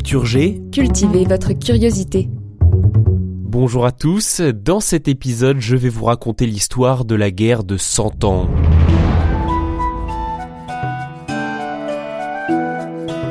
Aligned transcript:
Culture 0.00 0.24
G. 0.24 0.62
Cultivez 0.72 1.24
votre 1.26 1.52
curiosité. 1.52 2.30
Bonjour 2.62 3.84
à 3.84 3.92
tous, 3.92 4.40
dans 4.40 4.80
cet 4.80 5.08
épisode 5.08 5.58
je 5.60 5.76
vais 5.76 5.90
vous 5.90 6.06
raconter 6.06 6.46
l'histoire 6.46 7.04
de 7.04 7.14
la 7.14 7.30
guerre 7.30 7.64
de 7.64 7.76
100 7.76 8.24
ans. 8.24 8.48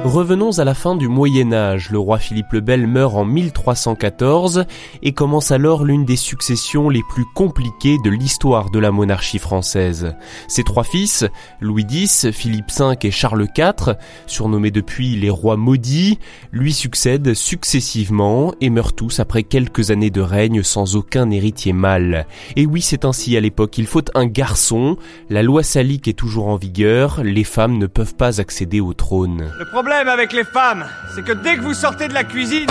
Revenons 0.10 0.58
à 0.58 0.64
la 0.64 0.74
fin 0.74 0.96
du 0.96 1.08
Moyen 1.08 1.54
Âge. 1.54 1.92
Le 1.92 2.00
roi 2.00 2.18
Philippe 2.18 2.54
le 2.54 2.62
Bel 2.62 2.88
meurt 2.88 3.14
en 3.14 3.26
1314 3.26 4.66
et 5.04 5.12
commence 5.12 5.52
alors 5.52 5.86
l'une 5.86 6.04
des 6.04 6.16
successions 6.16 6.90
les 6.90 7.04
plus 7.08 7.26
compliquées 7.36 7.98
de 8.04 8.10
l'histoire 8.10 8.72
de 8.72 8.80
la 8.80 8.90
monarchie 8.90 9.38
française. 9.38 10.16
Ses 10.48 10.64
trois 10.64 10.84
fils, 10.84 11.26
Louis 11.62 11.86
X, 11.88 12.32
Philippe 12.32 12.72
V 12.76 12.96
et 13.04 13.12
Charles 13.12 13.46
IV, 13.56 13.98
surnommés 14.26 14.72
depuis 14.72 15.16
les 15.16 15.30
rois 15.30 15.58
maudits, 15.58 16.18
lui 16.52 16.74
succèdent 16.74 17.36
successivement 17.36 18.56
et 18.62 18.72
meurent 18.72 18.94
tous 18.94 19.20
après 19.20 19.44
quelques 19.44 19.92
années 19.92 20.10
de 20.10 20.22
règne 20.22 20.64
sans 20.64 20.96
aucun 20.96 21.30
héritier 21.30 21.72
mâle. 21.72 22.26
Et 22.56 22.66
oui, 22.66 22.82
c'est 22.82 23.06
ainsi 23.06 23.38
à 23.38 23.42
l'époque, 23.42 23.78
il 23.78 23.86
faut 23.86 24.06
un 24.16 24.26
garçon, 24.26 24.98
la 25.30 25.44
loi 25.44 25.62
salique 25.62 26.08
est 26.08 26.14
toujours 26.14 26.48
en 26.48 26.56
vigueur, 26.56 27.22
les 27.24 27.44
femmes 27.44 27.78
ne 27.78 27.86
peuvent 27.86 28.16
pas 28.16 28.42
accéder 28.42 28.80
au 28.80 28.96
trône. 28.96 29.52
Avec 30.08 30.32
les 30.32 30.44
femmes, 30.44 30.86
c'est 31.14 31.24
que 31.24 31.34
dès 31.34 31.58
que 31.58 31.62
vous 31.62 31.74
sortez 31.74 32.08
de 32.08 32.14
la 32.14 32.24
cuisine... 32.24 32.70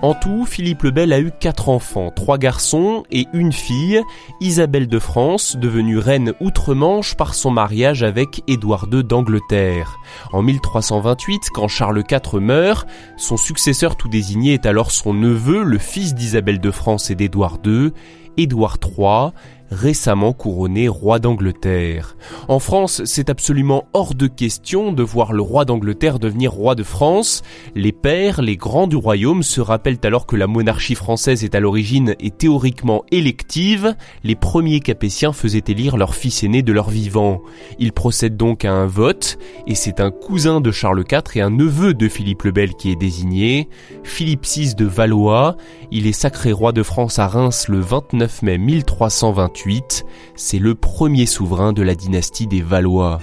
En 0.00 0.14
tout, 0.14 0.44
Philippe 0.44 0.84
le 0.84 0.92
Bel 0.92 1.12
a 1.12 1.18
eu 1.18 1.32
quatre 1.32 1.68
enfants, 1.68 2.12
trois 2.12 2.38
garçons 2.38 3.02
et 3.10 3.26
une 3.32 3.52
fille, 3.52 4.00
Isabelle 4.40 4.86
de 4.86 4.98
France, 5.00 5.56
devenue 5.56 5.98
reine 5.98 6.34
outre-Manche 6.38 7.16
par 7.16 7.34
son 7.34 7.50
mariage 7.50 8.04
avec 8.04 8.42
Édouard 8.46 8.86
II 8.92 9.02
d'Angleterre. 9.02 9.96
En 10.32 10.42
1328, 10.42 11.50
quand 11.52 11.66
Charles 11.66 12.04
IV 12.08 12.40
meurt, 12.40 12.86
son 13.16 13.36
successeur 13.36 13.96
tout 13.96 14.08
désigné 14.08 14.54
est 14.54 14.66
alors 14.66 14.92
son 14.92 15.14
neveu, 15.14 15.64
le 15.64 15.78
fils 15.78 16.14
d'Isabelle 16.14 16.60
de 16.60 16.70
France 16.70 17.10
et 17.10 17.16
d'Édouard 17.16 17.58
II, 17.64 17.90
Édouard 18.38 18.78
III, 18.80 19.32
récemment 19.70 20.32
couronné 20.32 20.88
roi 20.88 21.18
d'Angleterre. 21.18 22.16
En 22.48 22.58
France, 22.58 23.02
c'est 23.04 23.30
absolument 23.30 23.84
hors 23.92 24.14
de 24.14 24.26
question 24.26 24.92
de 24.92 25.02
voir 25.02 25.32
le 25.32 25.42
roi 25.42 25.64
d'Angleterre 25.64 26.18
devenir 26.18 26.52
roi 26.52 26.74
de 26.74 26.82
France. 26.82 27.42
Les 27.74 27.92
pères, 27.92 28.40
les 28.40 28.56
grands 28.56 28.86
du 28.86 28.96
royaume 28.96 29.42
se 29.42 29.60
rappellent 29.60 29.98
alors 30.04 30.26
que 30.26 30.36
la 30.36 30.46
monarchie 30.46 30.94
française 30.94 31.44
est 31.44 31.54
à 31.54 31.60
l'origine 31.60 32.14
et 32.20 32.30
théoriquement 32.30 33.04
élective. 33.10 33.94
Les 34.24 34.36
premiers 34.36 34.80
capétiens 34.80 35.32
faisaient 35.32 35.64
élire 35.68 35.96
leur 35.96 36.14
fils 36.14 36.42
aîné 36.44 36.62
de 36.62 36.72
leur 36.72 36.88
vivant. 36.88 37.42
Ils 37.78 37.92
procèdent 37.92 38.36
donc 38.36 38.64
à 38.64 38.72
un 38.72 38.86
vote, 38.86 39.38
et 39.66 39.74
c'est 39.74 40.00
un 40.00 40.10
cousin 40.10 40.60
de 40.60 40.70
Charles 40.70 41.04
IV 41.10 41.36
et 41.36 41.40
un 41.40 41.50
neveu 41.50 41.94
de 41.94 42.08
Philippe 42.08 42.44
le 42.44 42.52
Bel 42.52 42.74
qui 42.74 42.90
est 42.90 42.96
désigné, 42.96 43.68
Philippe 44.02 44.46
VI 44.46 44.74
de 44.74 44.86
Valois. 44.86 45.56
Il 45.90 46.06
est 46.06 46.12
sacré 46.12 46.52
roi 46.52 46.72
de 46.72 46.82
France 46.82 47.18
à 47.18 47.28
Reims 47.28 47.66
le 47.68 47.80
29 47.80 48.27
mai 48.42 48.58
1328 48.58 50.04
c'est 50.36 50.58
le 50.58 50.74
premier 50.74 51.26
souverain 51.26 51.72
de 51.72 51.82
la 51.82 51.94
dynastie 51.94 52.46
des 52.46 52.62
Valois. 52.62 53.18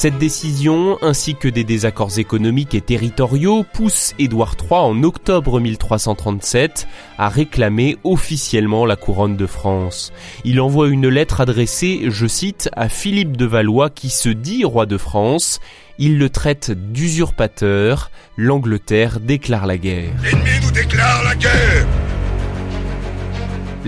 Cette 0.00 0.18
décision, 0.18 0.96
ainsi 1.02 1.34
que 1.34 1.48
des 1.48 1.64
désaccords 1.64 2.20
économiques 2.20 2.76
et 2.76 2.80
territoriaux, 2.80 3.64
poussent 3.64 4.14
Édouard 4.20 4.54
III 4.56 4.78
en 4.78 5.02
octobre 5.02 5.58
1337 5.58 6.86
à 7.18 7.28
réclamer 7.28 7.96
officiellement 8.04 8.86
la 8.86 8.94
couronne 8.94 9.36
de 9.36 9.46
France. 9.46 10.12
Il 10.44 10.60
envoie 10.60 10.86
une 10.86 11.08
lettre 11.08 11.40
adressée, 11.40 12.02
je 12.10 12.28
cite, 12.28 12.70
à 12.76 12.88
Philippe 12.88 13.36
de 13.36 13.44
Valois 13.44 13.90
qui 13.90 14.08
se 14.08 14.28
dit 14.28 14.64
roi 14.64 14.86
de 14.86 14.98
France. 14.98 15.58
Il 15.98 16.16
le 16.16 16.30
traite 16.30 16.70
d'usurpateur. 16.70 18.12
L'Angleterre 18.36 19.18
déclare 19.18 19.66
la 19.66 19.78
guerre. 19.78 20.12
L'ennemi 20.22 20.64
nous 20.64 20.70
déclare 20.70 21.24
la 21.24 21.34
guerre 21.34 22.07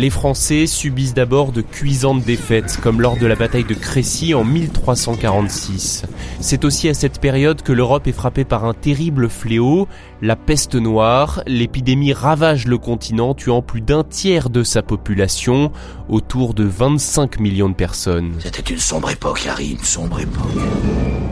les 0.00 0.08
Français 0.08 0.66
subissent 0.66 1.12
d'abord 1.12 1.52
de 1.52 1.60
cuisantes 1.60 2.24
défaites, 2.24 2.78
comme 2.82 3.02
lors 3.02 3.18
de 3.18 3.26
la 3.26 3.34
bataille 3.34 3.64
de 3.64 3.74
Crécy 3.74 4.32
en 4.32 4.44
1346. 4.44 6.04
C'est 6.40 6.64
aussi 6.64 6.88
à 6.88 6.94
cette 6.94 7.20
période 7.20 7.60
que 7.60 7.72
l'Europe 7.72 8.06
est 8.06 8.12
frappée 8.12 8.46
par 8.46 8.64
un 8.64 8.72
terrible 8.72 9.28
fléau, 9.28 9.88
la 10.22 10.36
peste 10.36 10.74
noire. 10.74 11.42
L'épidémie 11.46 12.14
ravage 12.14 12.66
le 12.66 12.78
continent, 12.78 13.34
tuant 13.34 13.60
plus 13.60 13.82
d'un 13.82 14.02
tiers 14.02 14.48
de 14.48 14.62
sa 14.62 14.80
population, 14.80 15.70
autour 16.08 16.54
de 16.54 16.64
25 16.64 17.38
millions 17.38 17.68
de 17.68 17.74
personnes. 17.74 18.36
C'était 18.38 18.72
une 18.72 18.80
sombre 18.80 19.10
époque, 19.10 19.46
Harry, 19.46 19.72
une 19.72 19.84
sombre 19.84 20.20
époque. 20.20 20.56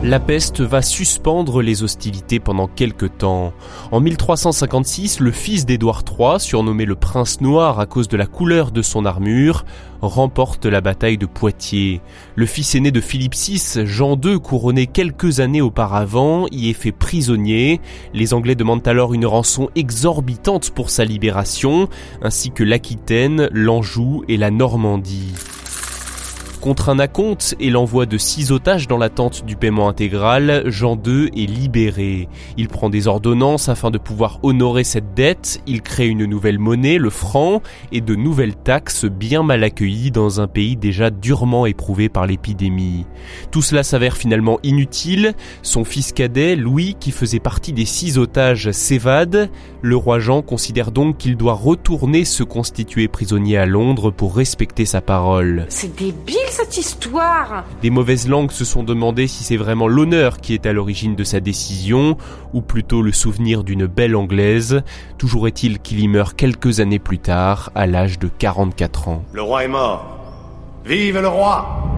La 0.01 0.21
peste 0.21 0.61
va 0.61 0.81
suspendre 0.81 1.61
les 1.61 1.83
hostilités 1.83 2.39
pendant 2.39 2.67
quelques 2.67 3.17
temps. 3.17 3.51
En 3.91 3.99
1356, 3.99 5.19
le 5.19 5.31
fils 5.31 5.65
d'Édouard 5.65 6.03
III, 6.07 6.39
surnommé 6.39 6.85
le 6.85 6.95
prince 6.95 7.41
noir 7.41 7.81
à 7.81 7.85
cause 7.85 8.07
de 8.07 8.15
la 8.15 8.25
couleur 8.25 8.58
de 8.67 8.81
son 8.81 9.05
armure, 9.05 9.65
remporte 10.01 10.65
la 10.65 10.81
bataille 10.81 11.17
de 11.17 11.25
Poitiers. 11.25 12.01
Le 12.35 12.45
fils 12.45 12.75
aîné 12.75 12.91
de 12.91 13.01
Philippe 13.01 13.35
VI, 13.35 13.85
Jean 13.85 14.19
II, 14.21 14.39
couronné 14.39 14.87
quelques 14.87 15.39
années 15.39 15.61
auparavant, 15.61 16.45
y 16.51 16.69
est 16.69 16.73
fait 16.73 16.91
prisonnier. 16.91 17.79
Les 18.13 18.33
Anglais 18.33 18.55
demandent 18.55 18.87
alors 18.87 19.13
une 19.13 19.25
rançon 19.25 19.69
exorbitante 19.75 20.71
pour 20.71 20.89
sa 20.89 21.05
libération, 21.05 21.89
ainsi 22.21 22.51
que 22.51 22.63
l'Aquitaine, 22.63 23.49
l'Anjou 23.51 24.23
et 24.27 24.37
la 24.37 24.51
Normandie. 24.51 25.33
Contre 26.61 26.89
un 26.89 26.99
acompte 26.99 27.55
et 27.61 27.69
l'envoi 27.69 28.05
de 28.05 28.17
six 28.17 28.51
otages 28.51 28.89
dans 28.89 28.97
l'attente 28.97 29.45
du 29.45 29.55
paiement 29.55 29.87
intégral, 29.87 30.63
Jean 30.65 30.99
II 31.05 31.27
est 31.27 31.49
libéré. 31.49 32.27
Il 32.57 32.67
prend 32.67 32.89
des 32.89 33.07
ordonnances 33.07 33.69
afin 33.69 33.91
de 33.91 33.97
pouvoir 33.97 34.39
honorer 34.43 34.83
cette 34.83 35.13
dette, 35.13 35.61
il 35.67 35.81
crée 35.81 36.07
une 36.07 36.25
nouvelle 36.25 36.59
monnaie, 36.59 36.97
le 36.97 37.09
franc, 37.09 37.61
et 37.93 38.01
de 38.01 38.13
nouvelles 38.13 38.57
taxes 38.57 39.05
bien 39.05 39.41
mal 39.41 39.63
accueillies 39.63 40.11
dans 40.11 40.41
un 40.41 40.47
pays 40.47 40.75
déjà 40.75 41.11
durement 41.11 41.65
éprouvé 41.65 42.09
par 42.09 42.27
l'épidémie. 42.27 43.05
Tout 43.51 43.61
cela 43.61 43.83
s'avère 43.83 44.17
finalement 44.17 44.59
inutile, 44.61 45.35
son 45.61 45.85
fils 45.85 46.11
cadet, 46.11 46.57
Louis, 46.57 46.97
qui 46.99 47.11
faisait 47.11 47.39
partie 47.39 47.71
des 47.71 47.85
six 47.85 48.17
otages, 48.17 48.71
s'évade, 48.71 49.49
le 49.81 49.95
roi 49.95 50.19
Jean 50.19 50.41
considère 50.41 50.91
donc 50.91 51.17
qu'il 51.17 51.37
doit 51.37 51.53
retourner 51.53 52.25
se 52.25 52.43
constituer 52.43 53.07
prisonnier 53.07 53.57
à 53.57 53.65
Londres 53.65 54.11
pour 54.11 54.35
respecter 54.35 54.83
sa 54.83 54.99
parole. 54.99 55.65
Cette 56.49 56.77
histoire? 56.77 57.63
Des 57.81 57.89
mauvaises 57.89 58.27
langues 58.27 58.51
se 58.51 58.65
sont 58.65 58.83
demandé 58.83 59.27
si 59.27 59.43
c'est 59.43 59.57
vraiment 59.57 59.87
l'honneur 59.87 60.37
qui 60.37 60.53
est 60.53 60.65
à 60.65 60.73
l'origine 60.73 61.15
de 61.15 61.23
sa 61.23 61.39
décision, 61.39 62.17
ou 62.53 62.61
plutôt 62.61 63.01
le 63.01 63.11
souvenir 63.11 63.63
d'une 63.63 63.85
belle 63.85 64.15
anglaise. 64.15 64.81
Toujours 65.17 65.47
est-il 65.47 65.79
qu'il 65.79 65.99
y 65.99 66.07
meurt 66.07 66.35
quelques 66.35 66.79
années 66.79 66.99
plus 66.99 67.19
tard, 67.19 67.71
à 67.75 67.87
l'âge 67.87 68.19
de 68.19 68.27
44 68.27 69.07
ans. 69.07 69.23
Le 69.33 69.41
roi 69.41 69.63
est 69.63 69.69
mort. 69.69 70.17
Vive 70.85 71.19
le 71.19 71.27
roi 71.27 71.88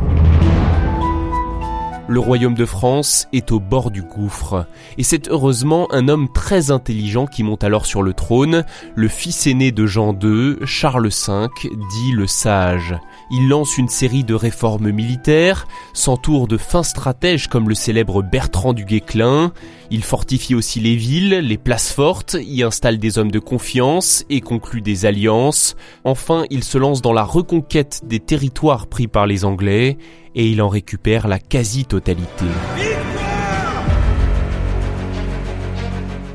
le 2.07 2.19
royaume 2.19 2.55
de 2.55 2.65
France 2.65 3.27
est 3.31 3.51
au 3.51 3.59
bord 3.59 3.91
du 3.91 4.01
gouffre. 4.01 4.65
Et 4.97 5.03
c'est 5.03 5.29
heureusement 5.29 5.87
un 5.91 6.07
homme 6.07 6.27
très 6.33 6.71
intelligent 6.71 7.25
qui 7.25 7.43
monte 7.43 7.63
alors 7.63 7.85
sur 7.85 8.03
le 8.03 8.13
trône, 8.13 8.65
le 8.95 9.07
fils 9.07 9.47
aîné 9.47 9.71
de 9.71 9.85
Jean 9.85 10.13
II, 10.13 10.57
Charles 10.65 11.09
V, 11.09 11.47
dit 11.63 12.11
le 12.13 12.27
sage. 12.27 12.95
Il 13.31 13.47
lance 13.47 13.77
une 13.77 13.87
série 13.87 14.23
de 14.23 14.33
réformes 14.33 14.91
militaires, 14.91 15.67
s'entoure 15.93 16.47
de 16.47 16.57
fins 16.57 16.83
stratèges 16.83 17.47
comme 17.47 17.69
le 17.69 17.75
célèbre 17.75 18.21
Bertrand 18.21 18.73
du 18.73 18.83
Guesclin, 18.83 19.53
il 19.91 20.05
fortifie 20.05 20.55
aussi 20.55 20.79
les 20.79 20.95
villes, 20.95 21.39
les 21.39 21.57
places 21.57 21.91
fortes, 21.91 22.37
y 22.41 22.63
installe 22.63 22.97
des 22.97 23.17
hommes 23.17 23.29
de 23.29 23.39
confiance 23.39 24.23
et 24.29 24.39
conclut 24.39 24.81
des 24.81 25.05
alliances. 25.05 25.75
Enfin, 26.05 26.45
il 26.49 26.63
se 26.63 26.77
lance 26.77 27.01
dans 27.01 27.11
la 27.11 27.25
reconquête 27.25 27.99
des 28.05 28.21
territoires 28.21 28.87
pris 28.87 29.07
par 29.07 29.27
les 29.27 29.43
Anglais 29.43 29.97
et 30.33 30.47
il 30.47 30.61
en 30.61 30.69
récupère 30.69 31.27
la 31.27 31.39
quasi-totalité. 31.39 32.45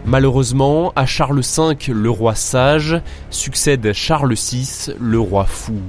Malheureusement, 0.04 0.92
à 0.94 1.06
Charles 1.06 1.40
V, 1.40 1.92
le 1.94 2.10
roi 2.10 2.34
sage, 2.34 3.00
succède 3.30 3.90
Charles 3.94 4.34
VI, 4.34 4.92
le 5.00 5.18
roi 5.18 5.46
fou. 5.46 5.80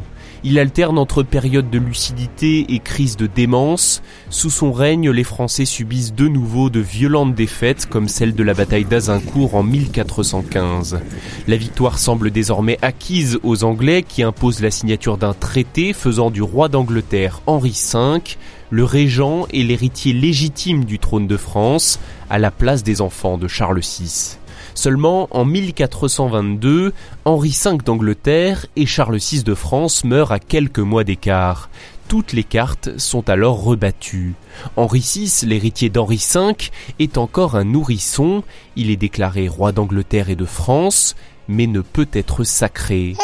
Il 0.44 0.60
alterne 0.60 0.98
entre 0.98 1.24
périodes 1.24 1.70
de 1.70 1.80
lucidité 1.80 2.66
et 2.70 2.80
crise 2.80 3.18
de 3.18 3.28
démence. 3.28 4.02
Sous 4.30 4.50
son 4.50 4.72
règne, 4.72 5.10
les 5.10 5.24
Français 5.24 5.66
subissent 5.66 6.14
de 6.14 6.28
nouveau 6.28 6.70
de 6.70 6.80
violentes 6.80 7.36
défaites 7.36 7.86
comme 7.88 8.08
celle 8.08 8.36
de 8.36 8.44
la 8.44 8.54
bataille 8.54 8.86
d'Azincourt 8.86 9.56
en 9.56 9.64
1415. 9.64 11.00
La 11.48 11.58
victoire 11.58 12.00
semble 12.00 12.32
désormais 12.32 12.78
acquise 12.82 13.40
aux 13.44 13.64
Anglais 13.64 14.04
qui 14.04 14.24
imposent 14.24 14.62
la 14.62 14.72
signature 14.72 15.18
d'un 15.18 15.34
traité 15.34 15.94
faisant 15.94 16.30
du 16.30 16.42
roi 16.42 16.70
d'Angleterre 16.70 17.42
Henri 17.48 17.78
V 17.94 18.38
le 18.70 18.84
régent 18.84 19.48
et 19.52 19.64
l'héritier 19.64 20.14
légitime 20.14 20.86
du 20.86 21.00
trône 21.00 21.28
de 21.28 21.38
France 21.38 22.00
à 22.30 22.38
la 22.38 22.52
place 22.52 22.84
des 22.84 23.02
enfants 23.02 23.38
de 23.38 23.48
Charles 23.48 23.80
VI. 23.80 24.38
Seulement, 24.78 25.28
en 25.32 25.44
1422, 25.44 26.94
Henri 27.26 27.50
V 27.50 27.78
d'Angleterre 27.84 28.68
et 28.76 28.86
Charles 28.86 29.18
VI 29.18 29.42
de 29.42 29.56
France 29.56 30.04
meurent 30.04 30.32
à 30.32 30.38
quelques 30.38 30.78
mois 30.78 31.04
d'écart. 31.04 31.72
Toutes 32.08 32.32
les 32.32 32.44
cartes 32.44 32.96
sont 33.00 33.28
alors 33.28 33.64
rebattues. 33.64 34.36
Henri 34.76 35.00
VI, 35.00 35.48
l'héritier 35.48 35.90
d'Henri 35.90 36.24
V, 36.32 36.70
est 37.00 37.18
encore 37.18 37.56
un 37.56 37.64
nourrisson. 37.64 38.44
Il 38.76 38.92
est 38.92 38.98
déclaré 38.98 39.48
roi 39.48 39.72
d'Angleterre 39.72 40.30
et 40.30 40.36
de 40.36 40.46
France, 40.46 41.16
mais 41.48 41.66
ne 41.66 41.82
peut 41.82 42.10
être 42.14 42.44
sacré. 42.44 43.16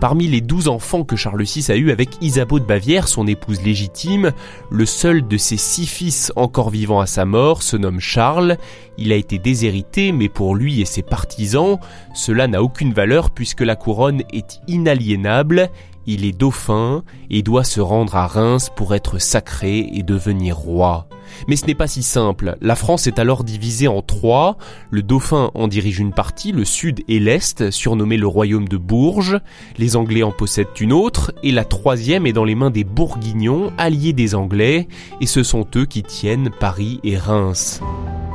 Parmi 0.00 0.28
les 0.28 0.40
douze 0.40 0.68
enfants 0.68 1.04
que 1.04 1.14
Charles 1.14 1.42
VI 1.42 1.70
a 1.70 1.76
eus 1.76 1.90
avec 1.90 2.08
Isabeau 2.22 2.58
de 2.58 2.64
Bavière, 2.64 3.06
son 3.06 3.26
épouse 3.26 3.60
légitime, 3.60 4.32
le 4.70 4.86
seul 4.86 5.28
de 5.28 5.36
ses 5.36 5.58
six 5.58 5.86
fils 5.86 6.32
encore 6.36 6.70
vivants 6.70 7.00
à 7.00 7.06
sa 7.06 7.26
mort 7.26 7.62
se 7.62 7.76
nomme 7.76 8.00
Charles. 8.00 8.56
Il 8.96 9.12
a 9.12 9.16
été 9.16 9.38
déshérité, 9.38 10.12
mais 10.12 10.30
pour 10.30 10.54
lui 10.54 10.80
et 10.80 10.86
ses 10.86 11.02
partisans, 11.02 11.78
cela 12.14 12.48
n'a 12.48 12.62
aucune 12.62 12.94
valeur 12.94 13.30
puisque 13.30 13.60
la 13.60 13.76
couronne 13.76 14.22
est 14.32 14.62
inaliénable. 14.68 15.68
Il 16.06 16.24
est 16.24 16.36
dauphin 16.36 17.04
et 17.28 17.42
doit 17.42 17.64
se 17.64 17.82
rendre 17.82 18.16
à 18.16 18.26
Reims 18.26 18.70
pour 18.74 18.94
être 18.94 19.18
sacré 19.18 19.90
et 19.92 20.02
devenir 20.02 20.56
roi. 20.56 21.08
Mais 21.48 21.56
ce 21.56 21.66
n'est 21.66 21.74
pas 21.74 21.86
si 21.86 22.02
simple. 22.02 22.56
La 22.60 22.74
France 22.74 23.06
est 23.06 23.18
alors 23.18 23.44
divisée 23.44 23.88
en 23.88 24.02
trois. 24.02 24.56
Le 24.90 25.02
dauphin 25.02 25.50
en 25.54 25.68
dirige 25.68 25.98
une 25.98 26.12
partie, 26.12 26.52
le 26.52 26.64
sud 26.64 27.02
et 27.08 27.20
l'est, 27.20 27.70
surnommé 27.70 28.16
le 28.16 28.26
royaume 28.26 28.68
de 28.68 28.76
Bourges. 28.76 29.40
Les 29.78 29.96
Anglais 29.96 30.22
en 30.22 30.32
possèdent 30.32 30.68
une 30.80 30.92
autre, 30.92 31.32
et 31.42 31.52
la 31.52 31.64
troisième 31.64 32.26
est 32.26 32.32
dans 32.32 32.44
les 32.44 32.54
mains 32.54 32.70
des 32.70 32.84
Bourguignons, 32.84 33.72
alliés 33.78 34.12
des 34.12 34.34
Anglais, 34.34 34.88
et 35.20 35.26
ce 35.26 35.42
sont 35.42 35.66
eux 35.76 35.86
qui 35.86 36.02
tiennent 36.02 36.50
Paris 36.58 37.00
et 37.04 37.16
Reims. 37.16 37.80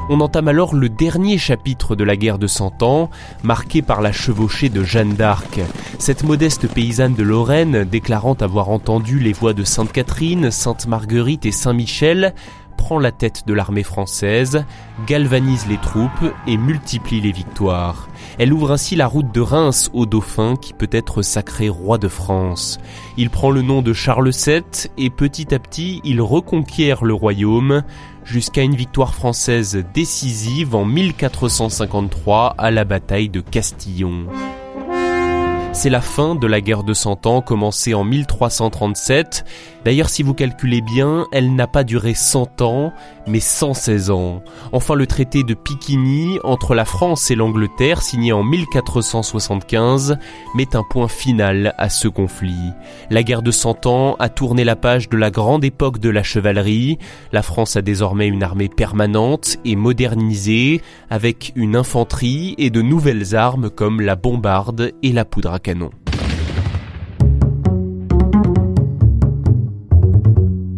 On 0.07 0.19
entame 0.19 0.47
alors 0.47 0.75
le 0.75 0.87
dernier 0.87 1.39
chapitre 1.39 1.95
de 1.95 2.03
la 2.03 2.15
guerre 2.15 2.37
de 2.37 2.45
Cent 2.45 2.83
Ans, 2.83 3.09
marqué 3.41 3.81
par 3.81 4.01
la 4.01 4.11
chevauchée 4.11 4.69
de 4.69 4.83
Jeanne 4.83 5.15
d'Arc. 5.15 5.59
Cette 5.97 6.23
modeste 6.23 6.67
paysanne 6.67 7.15
de 7.15 7.23
Lorraine, 7.23 7.85
déclarant 7.85 8.35
avoir 8.35 8.69
entendu 8.69 9.17
les 9.17 9.33
voix 9.33 9.53
de 9.53 9.63
Sainte 9.63 9.91
Catherine, 9.91 10.51
Sainte 10.51 10.85
Marguerite 10.85 11.47
et 11.47 11.51
Saint 11.51 11.73
Michel, 11.73 12.35
prend 12.75 12.99
la 12.99 13.11
tête 13.11 13.47
de 13.47 13.53
l'armée 13.53 13.83
française, 13.83 14.65
galvanise 15.07 15.67
les 15.67 15.77
troupes 15.77 16.33
et 16.47 16.57
multiplie 16.57 17.21
les 17.21 17.31
victoires. 17.31 18.07
Elle 18.37 18.53
ouvre 18.53 18.71
ainsi 18.71 18.95
la 18.95 19.07
route 19.07 19.33
de 19.33 19.41
Reims 19.41 19.89
au 19.93 20.05
dauphin 20.05 20.55
qui 20.55 20.73
peut 20.73 20.89
être 20.91 21.21
sacré 21.21 21.69
roi 21.69 21.97
de 21.97 22.07
France. 22.07 22.79
Il 23.17 23.29
prend 23.29 23.51
le 23.51 23.61
nom 23.61 23.81
de 23.81 23.93
Charles 23.93 24.31
VII 24.31 24.63
et 24.97 25.09
petit 25.09 25.53
à 25.53 25.59
petit 25.59 26.01
il 26.03 26.21
reconquiert 26.21 27.05
le 27.05 27.13
royaume 27.13 27.83
jusqu'à 28.23 28.63
une 28.63 28.75
victoire 28.75 29.13
française 29.13 29.83
décisive 29.93 30.75
en 30.75 30.85
1453 30.85 32.55
à 32.57 32.71
la 32.71 32.83
bataille 32.83 33.29
de 33.29 33.41
Castillon. 33.41 34.25
C'est 35.75 35.89
la 35.89 35.99
fin 35.99 36.35
de 36.35 36.47
la 36.47 36.61
guerre 36.61 36.83
de 36.83 36.93
Cent 36.93 37.27
Ans 37.27 37.41
commencée 37.41 37.93
en 37.93 38.05
1337. 38.05 39.43
D'ailleurs, 39.83 40.09
si 40.09 40.23
vous 40.23 40.33
calculez 40.33 40.81
bien, 40.81 41.27
elle 41.31 41.53
n'a 41.53 41.67
pas 41.67 41.83
duré 41.83 42.15
100 42.15 42.61
ans, 42.61 42.91
mais 43.27 43.41
116 43.41 44.09
ans. 44.09 44.41
Enfin, 44.71 44.95
le 44.95 45.05
traité 45.05 45.43
de 45.43 45.53
Piquigny 45.53 46.39
entre 46.43 46.73
la 46.73 46.85
France 46.85 47.29
et 47.29 47.35
l'Angleterre, 47.35 48.01
signé 48.01 48.31
en 48.31 48.41
1475, 48.41 50.17
met 50.55 50.75
un 50.75 50.81
point 50.89 51.09
final 51.09 51.75
à 51.77 51.89
ce 51.89 52.07
conflit. 52.07 52.71
La 53.11 53.21
guerre 53.21 53.43
de 53.43 53.51
Cent 53.51 53.85
Ans 53.85 54.15
a 54.17 54.29
tourné 54.29 54.63
la 54.63 54.77
page 54.77 55.09
de 55.09 55.17
la 55.17 55.29
grande 55.29 55.65
époque 55.65 55.99
de 55.99 56.09
la 56.09 56.23
chevalerie. 56.23 56.97
La 57.31 57.43
France 57.43 57.75
a 57.75 57.83
désormais 57.83 58.27
une 58.27 58.43
armée 58.43 58.69
permanente 58.69 59.57
et 59.65 59.75
modernisée, 59.75 60.81
avec 61.11 61.51
une 61.55 61.75
infanterie 61.75 62.55
et 62.57 62.71
de 62.71 62.81
nouvelles 62.81 63.35
armes 63.35 63.69
comme 63.69 64.01
la 64.01 64.15
bombarde 64.15 64.93
et 65.03 65.11
la 65.11 65.25
poudre 65.25 65.51
à 65.51 65.59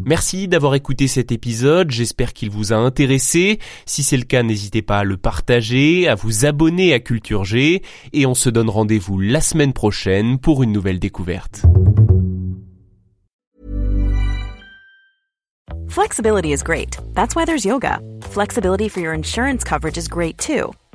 Merci 0.05 0.47
d'avoir 0.47 0.73
écouté 0.73 1.09
cet 1.09 1.33
épisode, 1.33 1.91
j'espère 1.91 2.31
qu'il 2.31 2.49
vous 2.49 2.71
a 2.71 2.77
intéressé. 2.77 3.59
Si 3.85 4.03
c'est 4.03 4.15
le 4.15 4.23
cas, 4.23 4.41
n'hésitez 4.41 4.81
pas 4.81 4.99
à 4.99 5.03
le 5.03 5.17
partager, 5.17 6.07
à 6.07 6.15
vous 6.15 6.45
abonner 6.45 6.93
à 6.93 6.99
Culture 7.01 7.43
G, 7.43 7.81
et 8.13 8.25
on 8.25 8.33
se 8.33 8.49
donne 8.49 8.69
rendez-vous 8.69 9.19
la 9.19 9.41
semaine 9.41 9.73
prochaine 9.73 10.39
pour 10.39 10.63
une 10.63 10.71
nouvelle 10.71 10.99
découverte. 10.99 11.63
Flexibility 15.89 16.53
is 16.53 16.63
great. 16.63 16.97
That's 17.13 17.35
why 17.35 17.43
there's 17.43 17.65
yoga. 17.65 17.99
Flexibility 18.31 18.87
for 18.87 19.01
your 19.01 19.13
insurance 19.13 19.65
coverage 19.65 19.97
is 19.97 20.07
great 20.07 20.37
too. 20.37 20.71